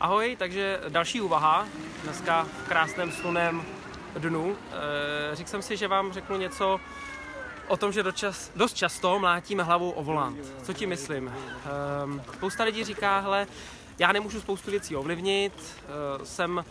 [0.00, 1.66] Ahoj, takže další úvaha,
[2.02, 3.62] dneska v krásném slunném
[4.18, 4.56] dnu.
[5.32, 6.80] E, řekl jsem si, že vám řeknu něco
[7.68, 10.38] o tom, že dočas, dost často mlátíme hlavou o volant.
[10.62, 11.28] Co ti myslím?
[11.28, 13.46] E, spousta lidí říká, hele,
[13.98, 15.52] já nemůžu spoustu věcí ovlivnit,
[16.22, 16.64] e, jsem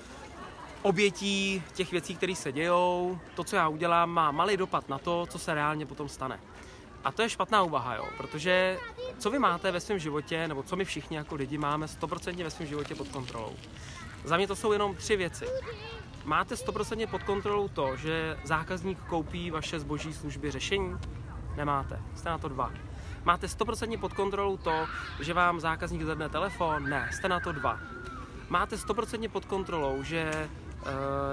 [0.81, 5.25] obětí těch věcí, které se dějou, to, co já udělám, má malý dopad na to,
[5.29, 6.39] co se reálně potom stane.
[7.03, 8.77] A to je špatná úvaha, jo, protože
[9.17, 12.51] co vy máte ve svém životě, nebo co my všichni jako lidi máme 100% ve
[12.51, 13.55] svém životě pod kontrolou.
[14.23, 15.45] Za mě to jsou jenom tři věci.
[16.25, 20.97] Máte 100% pod kontrolou to, že zákazník koupí vaše zboží, služby, řešení?
[21.55, 21.99] Nemáte.
[22.15, 22.71] Jste na to dva.
[23.23, 24.87] Máte 100% pod kontrolou to,
[25.19, 26.89] že vám zákazník zvedne telefon?
[26.89, 27.79] Ne, jste na to dva.
[28.49, 30.49] Máte 100% pod kontrolou, že,
[30.81, 30.87] uh,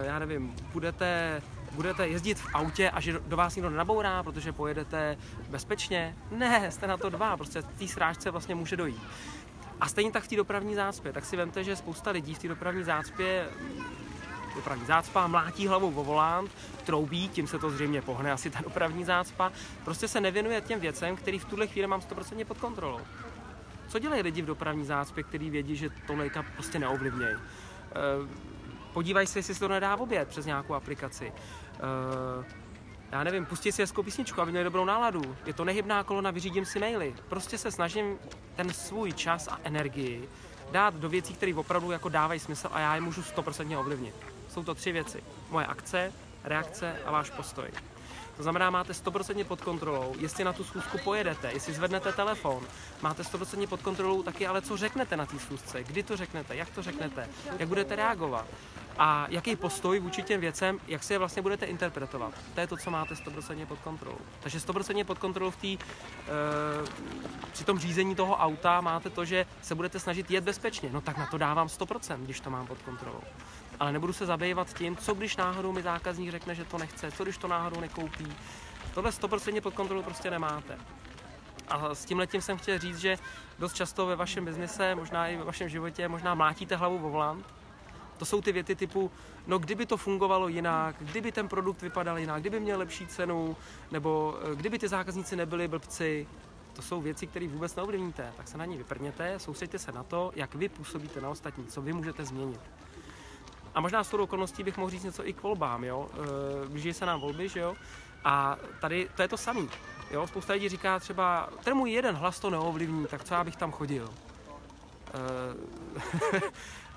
[0.05, 5.17] já nevím, budete budete jezdit v autě a že do vás nikdo nenabourá, protože pojedete
[5.49, 6.17] bezpečně?
[6.31, 9.03] Ne, jste na to dva, prostě té srážce vlastně může dojít.
[9.81, 12.49] A stejně tak v té dopravní zácpě, tak si vemte, že spousta lidí v té
[12.49, 13.49] dopravní zácpě
[14.57, 16.51] dopravní zácpa, mlátí hlavou vo volant,
[16.85, 19.53] troubí, tím se to zřejmě pohne asi ta dopravní zácpa,
[19.85, 23.01] prostě se nevěnuje těm věcem, který v tuhle chvíli mám 100% pod kontrolou.
[23.89, 26.15] Co dělají lidi v dopravní zácpě, který vědí, že to
[26.55, 27.37] prostě neovlivnějí?
[28.97, 31.33] Podívaj se, jestli se to nedá v oběd přes nějakou aplikaci.
[31.33, 32.45] Uh,
[33.13, 35.37] já nevím, pustit si hezkou písničku, aby měli dobrou náladu.
[35.47, 37.15] Je to nehybná kolona, vyřídím si maily.
[37.29, 38.19] Prostě se snažím
[38.57, 40.29] ten svůj čas a energii
[40.73, 44.15] dát do věcí, které opravdu jako dávají smysl a já je můžu 100% ovlivnit.
[44.49, 45.23] Jsou to tři věci.
[45.51, 46.13] Moje akce,
[46.45, 47.69] reakce a váš postoj.
[48.37, 52.63] To znamená, máte 100% pod kontrolou, jestli na tu schůzku pojedete, jestli zvednete telefon,
[53.03, 56.71] máte 100% pod kontrolou taky, ale co řeknete na té schůzce, kdy to řeknete, jak
[56.71, 58.47] to řeknete, jak budete reagovat
[58.99, 62.35] a jaký postoj vůči těm věcem, jak si je vlastně budete interpretovat.
[62.55, 64.19] To je to, co máte 100% pod kontrolou.
[64.41, 65.79] Takže 100% pod kontrolou v tý, e,
[67.53, 70.91] při tom řízení toho auta máte to, že se budete snažit jet bezpečně.
[70.93, 73.21] No tak na to dávám 100%, když to mám pod kontrolou.
[73.81, 77.25] Ale nebudu se zabývat tím, co když náhodou mi zákazník řekne, že to nechce, co
[77.25, 78.26] když to náhodou nekoupí.
[78.95, 80.79] Tohle 100% pod kontrolou prostě nemáte.
[81.69, 83.19] A s tím letím jsem chtěl říct, že
[83.59, 87.47] dost často ve vašem biznise, možná i ve vašem životě, možná mlátíte hlavu vo volant
[88.17, 89.11] to jsou ty věty typu,
[89.47, 93.57] no kdyby to fungovalo jinak, kdyby ten produkt vypadal jinak, kdyby měl lepší cenu,
[93.91, 96.27] nebo eh, kdyby ty zákazníci nebyli blbci.
[96.73, 98.33] To jsou věci, které vůbec neovlivníte.
[98.37, 101.83] Tak se na ní vyprněte, soustřeďte se na to, jak vy působíte na ostatní, co
[101.83, 102.61] vy můžete změnit.
[103.77, 106.09] A možná s tou okolností bych mohl říct něco i k volbám, jo.
[106.13, 107.75] Eh, blíží se nám volby, že jo.
[108.25, 109.71] A tady to je to samý.
[110.11, 113.57] Jo, spousta lidí říká třeba, ten můj jeden hlas to neovlivní, tak co já bych
[113.57, 114.11] tam chodil.
[115.15, 116.41] Uh,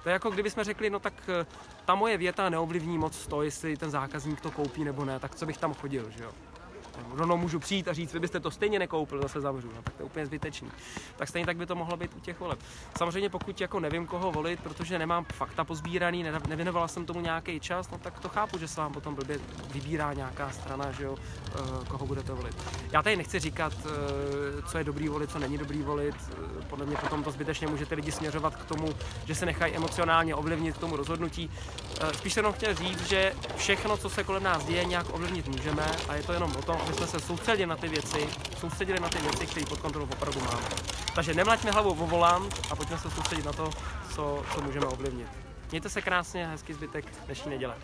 [0.03, 1.45] To je jako kdybychom řekli, no tak eh,
[1.85, 5.45] ta moje věta neovlivní moc to, jestli ten zákazník to koupí nebo ne, tak co
[5.45, 6.31] bych tam chodil, že jo
[7.11, 10.03] rovnou můžu přijít a říct, vy byste to stejně nekoupil, zase zavřu, no, tak to
[10.03, 10.71] je úplně zbytečný.
[11.17, 12.59] Tak stejně tak by to mohlo být u těch voleb.
[12.97, 17.91] Samozřejmě pokud jako nevím, koho volit, protože nemám fakta pozbíraný, nevěnovala jsem tomu nějaký čas,
[17.91, 19.39] no tak to chápu, že se vám potom blbě
[19.71, 21.15] vybírá nějaká strana, že jo,
[21.47, 22.55] eh, koho budete volit.
[22.91, 26.15] Já tady nechci říkat, eh, co je dobrý volit, co není dobrý volit.
[26.15, 28.93] Eh, podle mě potom to zbytečně můžete lidi směřovat k tomu,
[29.25, 31.51] že se nechají emocionálně ovlivnit k tomu rozhodnutí.
[32.13, 35.85] Spíš jsem jenom chtěl říct, že všechno, co se kolem nás děje, nějak ovlivnit můžeme
[36.09, 38.27] a je to jenom o tom, aby jsme se soustředili na ty věci,
[38.59, 40.67] soustředili na ty věci, které pod kontrolou opravdu máme.
[41.15, 43.69] Takže nemlaťme hlavu vo volant a pojďme se soustředit na to,
[44.15, 45.27] co, co můžeme ovlivnit.
[45.71, 47.75] Mějte se krásně, hezký zbytek dnešní neděle.